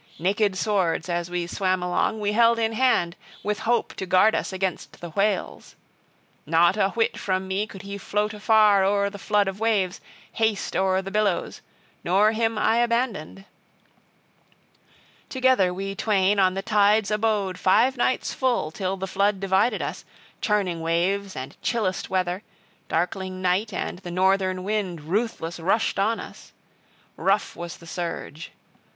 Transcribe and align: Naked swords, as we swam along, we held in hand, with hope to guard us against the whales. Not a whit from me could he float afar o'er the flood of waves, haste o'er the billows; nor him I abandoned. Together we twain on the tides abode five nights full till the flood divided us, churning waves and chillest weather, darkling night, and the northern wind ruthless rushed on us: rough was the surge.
Naked 0.17 0.57
swords, 0.57 1.09
as 1.09 1.29
we 1.29 1.45
swam 1.45 1.83
along, 1.83 2.19
we 2.19 2.31
held 2.31 2.57
in 2.57 2.73
hand, 2.73 3.15
with 3.43 3.59
hope 3.69 3.93
to 3.97 4.07
guard 4.07 4.33
us 4.33 4.51
against 4.51 4.99
the 4.99 5.11
whales. 5.11 5.75
Not 6.47 6.75
a 6.75 6.89
whit 6.95 7.19
from 7.19 7.47
me 7.47 7.67
could 7.67 7.83
he 7.83 7.99
float 7.99 8.33
afar 8.33 8.83
o'er 8.83 9.11
the 9.11 9.19
flood 9.19 9.47
of 9.47 9.59
waves, 9.59 10.01
haste 10.31 10.75
o'er 10.75 11.03
the 11.03 11.11
billows; 11.11 11.61
nor 12.03 12.31
him 12.31 12.57
I 12.57 12.77
abandoned. 12.77 13.45
Together 15.29 15.71
we 15.71 15.93
twain 15.93 16.39
on 16.39 16.55
the 16.55 16.63
tides 16.63 17.11
abode 17.11 17.59
five 17.59 17.95
nights 17.95 18.33
full 18.33 18.71
till 18.71 18.97
the 18.97 19.05
flood 19.05 19.39
divided 19.39 19.83
us, 19.83 20.03
churning 20.41 20.81
waves 20.81 21.35
and 21.35 21.55
chillest 21.61 22.09
weather, 22.09 22.41
darkling 22.89 23.39
night, 23.39 23.71
and 23.71 23.99
the 23.99 24.09
northern 24.09 24.63
wind 24.63 25.01
ruthless 25.01 25.59
rushed 25.59 25.99
on 25.99 26.19
us: 26.19 26.53
rough 27.17 27.55
was 27.55 27.77
the 27.77 27.85
surge. 27.85 28.49